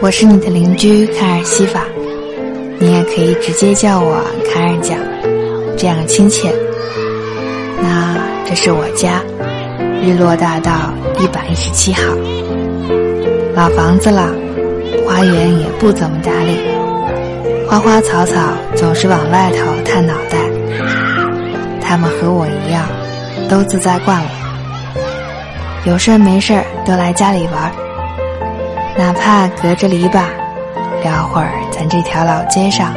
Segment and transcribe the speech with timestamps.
[0.00, 1.84] 我是你的邻居卡尔西法，
[2.78, 4.98] 你也可以直接叫我卡尔讲，
[5.76, 6.50] 这样亲切。
[7.82, 8.16] 那
[8.46, 9.22] 这是我家，
[10.02, 12.00] 日落大道一百一十七号，
[13.54, 14.34] 老房子了，
[15.04, 16.56] 花园也不怎么打理，
[17.68, 18.40] 花花草草
[18.74, 20.45] 总是往外头探脑袋。
[21.88, 22.84] 他们和我一样，
[23.48, 24.30] 都自在惯了，
[25.84, 27.72] 有事没事都来家里玩。
[28.98, 30.24] 哪怕隔着篱笆，
[31.04, 32.92] 聊会儿咱这条老街上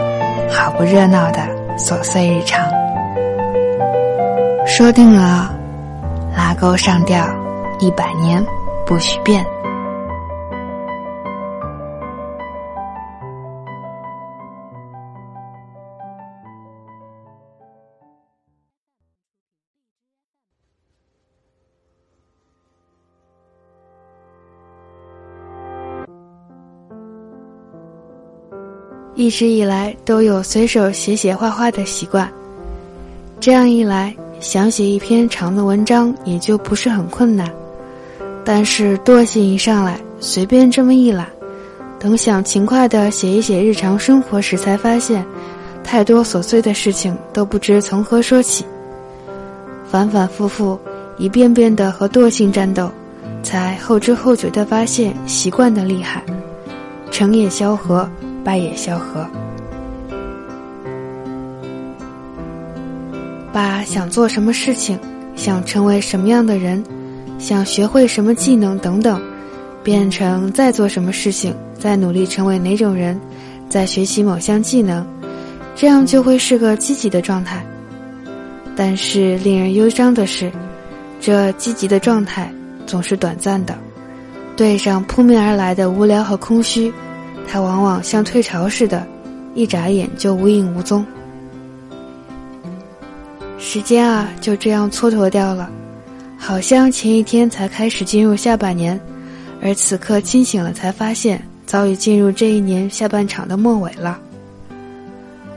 [0.49, 1.39] 好不热闹的
[1.77, 2.66] 琐碎日常。
[4.66, 5.53] 说定了，
[6.35, 7.23] 拉钩上吊，
[7.80, 8.44] 一百年
[8.88, 9.45] 不许变。
[29.20, 32.31] 一直以来都有随手写写画画的习惯，
[33.38, 37.52] 这样一来，想写一篇长的文章也就不是很困难。
[38.45, 41.28] 但是惰性一上来，随便这么一懒，
[42.00, 45.25] 等想勤快的写一写日常生活时，才发现
[45.84, 48.64] 太多琐碎的事情都不知从何说起。
[49.92, 50.80] 反反复复，
[51.17, 52.90] 一遍遍的和惰性战斗，
[53.44, 56.23] 才后知后觉的发现习惯的厉害，
[57.12, 58.09] 成也萧何。
[58.43, 59.27] 败也萧何，
[63.51, 64.97] 把想做什么事情、
[65.35, 66.83] 想成为什么样的人、
[67.37, 69.21] 想学会什么技能等等，
[69.83, 73.19] 变成在做什么事情、在努力成为哪种人、
[73.69, 75.05] 在学习某项技能，
[75.75, 77.63] 这样就会是个积极的状态。
[78.75, 80.51] 但是令人忧伤的是，
[81.19, 82.49] 这积极的状态
[82.85, 83.77] 总是短暂的，
[84.55, 86.94] 对上扑面而来的无聊和空虚。
[87.51, 89.03] 它往往像退潮似的，
[89.55, 91.03] 一眨眼就无影无踪。
[93.57, 95.67] 时间啊，就这样蹉跎掉了，
[96.37, 98.99] 好像前一天才开始进入下半年，
[99.63, 104.19] 而此刻清醒了，才发现早已进入这一年下半场的末尾了。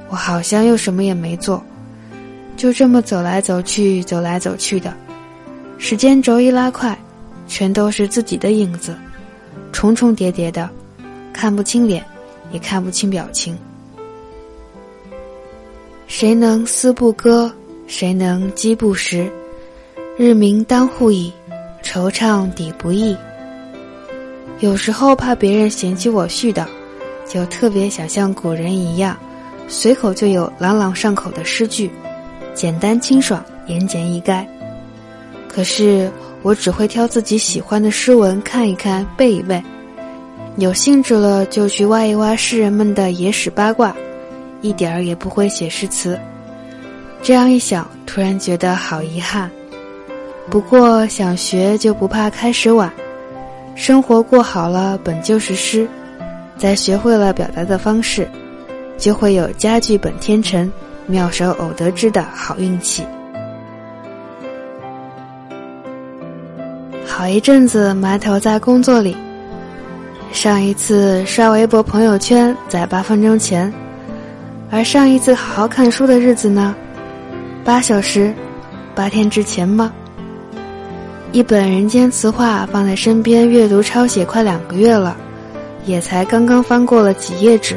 [0.09, 1.63] 我好像又什么也没做，
[2.57, 4.93] 就这么走来走去，走来走去的，
[5.77, 6.99] 时间轴一拉快，
[7.47, 8.97] 全都是自己的影子，
[9.73, 10.69] 重重叠叠的。
[11.33, 12.05] 看不清脸，
[12.53, 13.57] 也看不清表情。
[16.07, 17.51] 谁能思不歌？
[17.87, 19.31] 谁能饥不食？
[20.17, 21.33] 日明当户矣，
[21.83, 23.17] 惆怅抵不易。
[24.61, 26.67] 有时候怕别人嫌弃我絮叨，
[27.29, 29.17] 就特别想像古人一样，
[29.69, 31.91] 随口就有朗朗上口的诗句，
[32.55, 34.47] 简单清爽，言简意赅。
[35.49, 36.11] 可是
[36.43, 39.63] 我只会挑自己喜欢的诗文看一看，背一背。
[40.57, 43.97] 有兴致了，就去挖一挖诗人们的野史八卦，
[44.61, 46.19] 一点儿也不会写诗词。
[47.23, 49.51] 这样一想，突然觉得好遗憾。
[50.51, 52.93] 不过想学就不怕开始晚，
[53.75, 55.89] 生活过好了本就是诗，
[56.59, 58.29] 再学会了表达的方式，
[58.99, 60.71] 就会有佳句本天成，
[61.07, 63.03] 妙手偶得之的好运气。
[67.07, 69.17] 好一阵子埋头在工作里。
[70.33, 73.73] 上一次刷微博朋友圈在八分钟前，
[74.71, 76.75] 而上一次好好看书的日子呢？
[77.63, 78.35] 八小时，
[78.95, 79.93] 八天之前吗？
[81.33, 85.17] 一本人间词话放在身边阅读抄写快两个月了，
[85.85, 87.77] 也才刚刚翻过了几页纸。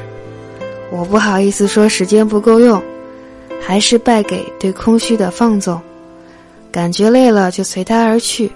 [0.92, 2.82] 我不好意思说时间不够用，
[3.62, 5.80] 还是败给对空虚的放纵。
[6.72, 8.50] 感觉累了就随它而去，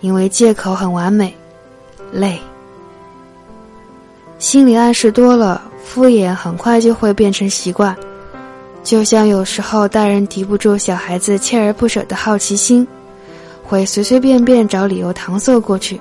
[0.00, 1.32] 因为借口很完美，
[2.12, 2.38] 累。
[4.38, 7.96] 心理暗示多了，敷衍很快就会变成习惯。
[8.84, 12.86] 就像有时候大人敌不住小孩子锲而不舍的好奇心，
[13.64, 16.00] 会随随便便找理由搪塞过去。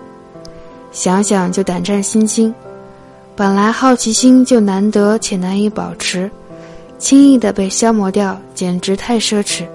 [0.92, 2.54] 想想就胆战心惊。
[3.36, 6.30] 本来好奇心就难得且难以保持，
[6.98, 9.66] 轻易的被消磨掉，简直太奢侈。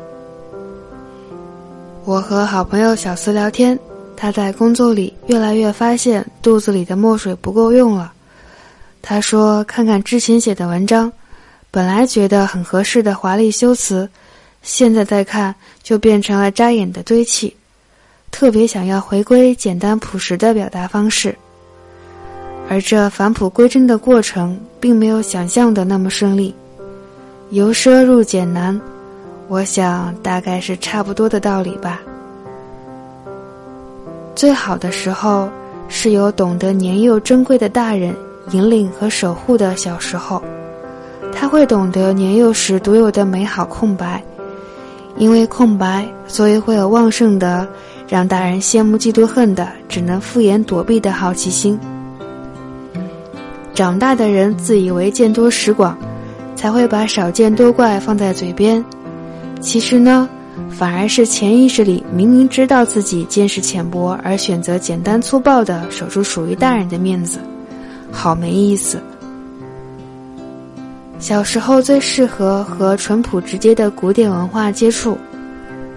[2.04, 3.78] 我和好朋友小思聊天，
[4.16, 8.12] 他在工作里越来越发现肚子里的墨水不够用了。
[9.02, 11.10] 他说：“看看之前写的文章，
[11.70, 14.08] 本来觉得很合适的华丽修辞，
[14.62, 17.56] 现在再看就变成了扎眼的堆砌。
[18.30, 21.36] 特别想要回归简单朴实的表达方式，
[22.68, 26.54] 而这返璞归真的过程，并没有想象的那么顺利。
[27.50, 28.80] 由奢入俭难，
[29.48, 32.00] 我想大概是差不多的道理吧。
[34.36, 35.50] 最好的时候，
[35.88, 38.14] 是有懂得年幼珍贵的大人
[38.52, 40.42] 引领和守护的小时候，
[41.32, 44.22] 他会懂得年幼时独有的美好空白，
[45.16, 47.66] 因为空白，所以会有旺盛的
[48.08, 51.78] 让大人羡慕嫉妒恨的，只能敷衍躲避的好奇心。
[53.72, 55.96] 长大的人自以为见多识广，
[56.56, 58.84] 才会把少见多怪放在嘴边。
[59.60, 60.28] 其实呢，
[60.68, 67.38] 反而是潜意识里明明知道自己见识浅薄，而选择简单粗暴的守住属于大人的面子，
[68.12, 69.00] 好没意思。
[71.18, 75.18] 小时候最适合和淳朴直接的古典文化接触，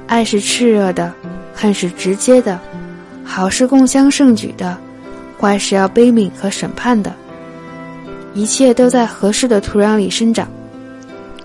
[0.07, 1.13] 爱是炽热的，
[1.54, 2.60] 恨是直接的，
[3.24, 4.77] 好是共襄盛举的，
[5.39, 7.13] 坏是要悲悯和审判的。
[8.33, 10.48] 一切都在合适的土壤里生长，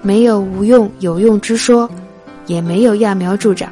[0.03, 1.89] 没有无用有用之说。
[2.47, 3.71] 也没有揠苗助长，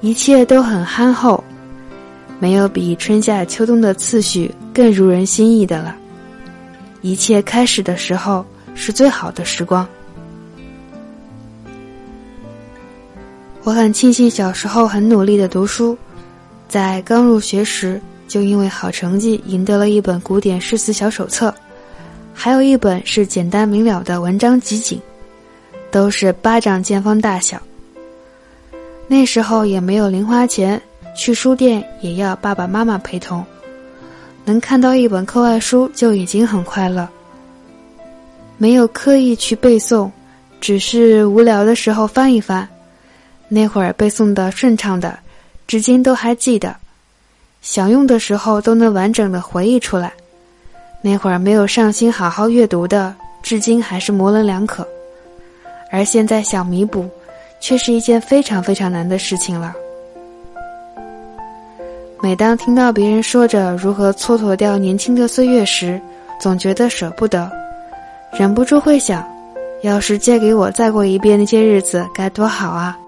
[0.00, 1.44] 一切都很憨厚，
[2.38, 5.94] 没有比春夏秋冬的次序更如人心意的了。
[7.02, 8.44] 一切开始的时候
[8.74, 9.86] 是最好的时光。
[13.62, 15.96] 我很庆幸小时候很努力的读书，
[16.68, 21.54] 在刚入学时就因为好成绩赢得了一本古典诗词小手册，
[22.34, 25.00] 还有一本是简单明了的文章集锦。
[25.92, 27.60] 都是巴掌见方大小。
[29.08, 30.80] 那时候也没有零花钱，
[31.16, 33.44] 去书店也要爸爸妈妈陪同。
[34.44, 37.08] 能看到一本课外书就已经很快乐。
[38.58, 40.10] 没有刻意去背诵，
[40.60, 42.68] 只是无聊的时候翻一翻。
[43.48, 45.18] 那会儿背诵的顺畅的，
[45.66, 46.76] 至今都还记得。
[47.62, 50.12] 想用的时候都能完整的回忆出来。
[51.02, 54.86] 那会儿没有上心好好阅读的，至今还是模棱两可。
[55.90, 57.08] 而现在想弥补，
[57.60, 59.74] 却是一件非常非常难的事情了。
[62.22, 65.98] 每当听到别人说着如何蹉跎掉年轻的岁月时，
[66.38, 67.50] 总觉得舍不得，
[68.38, 69.26] 忍不住会想：
[69.82, 72.98] 要是借给我再过一遍那些日子，该多好啊！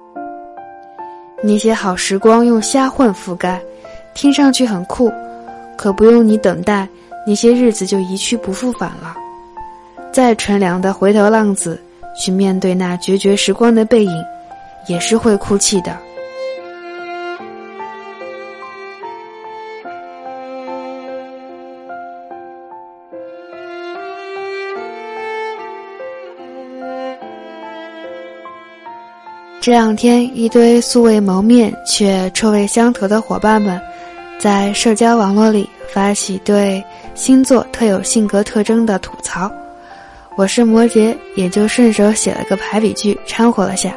[1.43, 3.61] 那些好时光用瞎混覆盖，
[4.15, 5.13] 听上去很酷，
[5.77, 6.89] 可不用你等待，
[7.27, 9.15] 那些日子就一去不复返了。
[10.11, 11.81] 再纯良的回头浪子。
[12.15, 14.13] 去面对那决绝时光的背影，
[14.87, 15.97] 也是会哭泣的。
[29.63, 33.81] 这两天，一堆素未谋面却臭味相投的伙伴们，
[34.37, 36.83] 在社交网络里发起对
[37.15, 39.49] 星座特有性格特征的吐槽。
[40.37, 43.95] 我是摩羯，也就顺手写了个排比句掺和了下，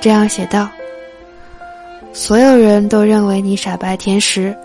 [0.00, 0.68] 这样写道：
[2.12, 4.56] 所有人都认为你傻白甜时，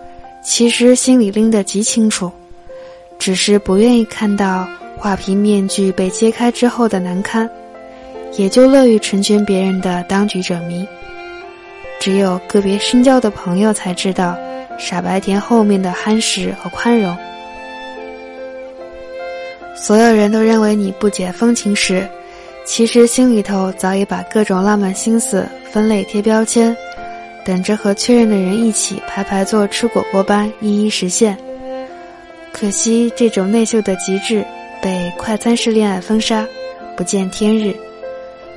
[0.44, 2.32] 其实心里拎得极清楚，
[3.18, 7.50] 只是不愿意看到画皮面具被揭开之后的难堪，
[8.38, 10.88] 也就乐于成全别人的当局者迷。
[12.00, 14.38] 只有个别深交的朋友才知道
[14.78, 17.16] 傻白甜后面的憨实和宽容。
[19.76, 22.08] 所有人都认为你不解风情时，
[22.66, 26.76] 其实心里头早已把各种浪漫心思分类贴标签，
[27.44, 31.38] 等着和确认的人一起排排坐吃火锅般一一实现。
[32.52, 34.46] 可惜这种内秀的极致
[34.82, 36.46] 被快餐式恋爱封杀，
[36.96, 37.76] 不见天日，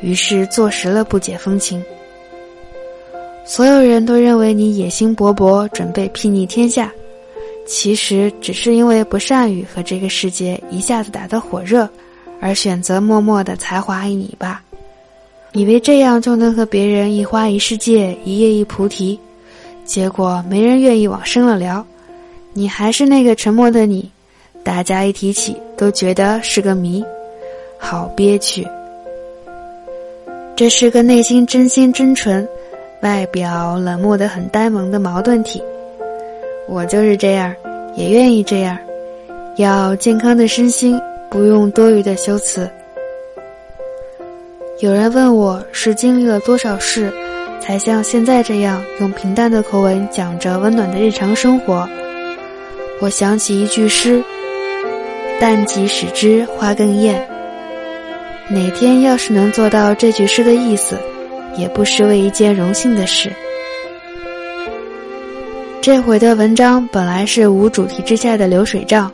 [0.00, 1.82] 于是坐实了不解风情。
[3.44, 6.92] 所有人都认为你野心勃勃，准备睥睨天下。
[7.66, 11.88] 其实只是因为不善于和这个世界一下子打得火热，
[12.40, 14.62] 而选择默默的才华一你吧。
[15.52, 19.18] 以为这样就能和别人一花一世界，一叶一菩提，
[19.84, 21.84] 结果没人愿意往深了聊。
[22.52, 24.08] 你还是那个沉默的你，
[24.62, 27.04] 大家一提起都觉得是个谜，
[27.78, 28.66] 好憋屈。
[30.56, 32.48] 这是个内心真心真纯，
[33.02, 35.62] 外表冷漠的很呆萌的矛盾体。
[36.66, 37.54] 我就是这样，
[37.94, 38.74] 也愿意这样。
[39.56, 40.98] 要健康的身心，
[41.28, 42.66] 不用多余的修辞。
[44.80, 47.12] 有人问我是经历了多少事，
[47.60, 51.86] 才像现在这样用平淡的口吻讲着温暖的日常生活。
[53.02, 54.24] 我想起一句诗
[55.38, 57.22] ：“淡即使之花更艳。”
[58.48, 60.96] 哪天要是能做到这句诗的意思，
[61.56, 63.30] 也不失为一件荣幸的事。
[65.80, 69.10] 这回的文章本来是无主题之下的流水账，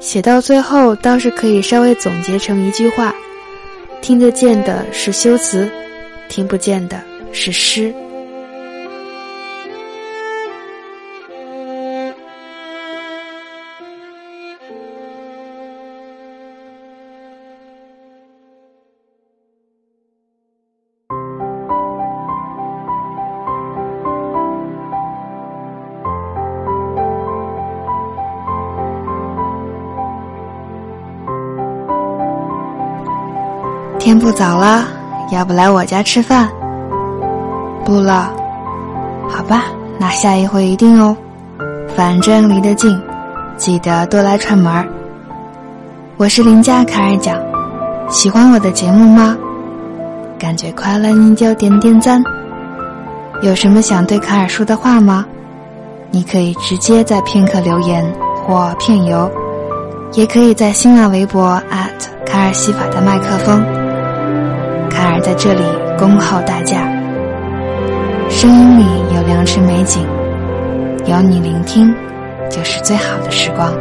[0.00, 3.14] 写到最后倒是可以稍微总结成一句话：
[4.00, 5.70] 听得见的是修辞，
[6.28, 7.00] 听不见的
[7.30, 7.92] 是诗。
[34.04, 34.84] 天不早了，
[35.30, 36.48] 要不来我家吃饭？
[37.84, 38.32] 不了，
[39.28, 39.66] 好吧，
[39.96, 41.16] 那下一回一定哦。
[41.94, 43.00] 反正离得近，
[43.56, 44.84] 记得多来串门儿。
[46.16, 47.38] 我是邻家卡尔讲，
[48.08, 49.36] 喜欢我的节目吗？
[50.36, 52.20] 感觉快乐你就点点赞。
[53.40, 55.24] 有什么想对卡尔说的话吗？
[56.10, 58.04] 你可以直接在片刻留言
[58.44, 59.30] 或片游，
[60.14, 61.62] 也可以在新浪微博
[62.26, 63.64] 卡尔西法的麦克风。
[64.92, 65.62] 卡尔在这里
[65.98, 66.86] 恭候大驾。
[68.28, 68.84] 声音里
[69.16, 70.06] 有良辰美景，
[71.06, 71.94] 有你聆听，
[72.50, 73.72] 就是最好的时光。